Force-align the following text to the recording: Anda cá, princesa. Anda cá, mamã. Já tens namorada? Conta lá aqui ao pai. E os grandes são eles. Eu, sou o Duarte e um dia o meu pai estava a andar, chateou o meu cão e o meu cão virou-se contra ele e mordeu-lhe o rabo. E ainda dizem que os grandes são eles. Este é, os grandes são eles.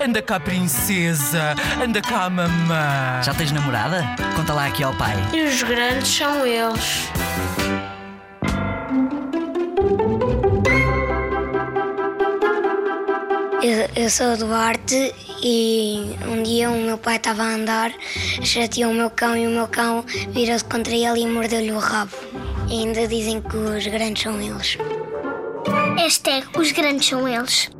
Anda 0.00 0.22
cá, 0.22 0.40
princesa. 0.40 1.54
Anda 1.82 2.00
cá, 2.00 2.28
mamã. 2.28 3.22
Já 3.22 3.34
tens 3.34 3.52
namorada? 3.52 4.04
Conta 4.34 4.52
lá 4.52 4.66
aqui 4.66 4.82
ao 4.82 4.94
pai. 4.94 5.14
E 5.32 5.42
os 5.42 5.62
grandes 5.62 6.08
são 6.08 6.46
eles. 6.46 7.08
Eu, 13.96 14.10
sou 14.10 14.34
o 14.34 14.36
Duarte 14.36 15.14
e 15.42 16.14
um 16.28 16.42
dia 16.42 16.70
o 16.70 16.76
meu 16.76 16.98
pai 16.98 17.16
estava 17.16 17.42
a 17.42 17.54
andar, 17.54 17.92
chateou 18.42 18.90
o 18.90 18.94
meu 18.94 19.08
cão 19.08 19.34
e 19.36 19.46
o 19.46 19.50
meu 19.50 19.66
cão 19.66 20.04
virou-se 20.28 20.64
contra 20.64 20.92
ele 20.92 21.20
e 21.20 21.26
mordeu-lhe 21.26 21.72
o 21.72 21.78
rabo. 21.78 22.12
E 22.68 22.80
ainda 22.80 23.08
dizem 23.08 23.40
que 23.40 23.56
os 23.56 23.86
grandes 23.86 24.22
são 24.22 24.38
eles. 24.38 24.76
Este 26.04 26.30
é, 26.30 26.42
os 26.58 26.72
grandes 26.72 27.06
são 27.08 27.26
eles. 27.26 27.70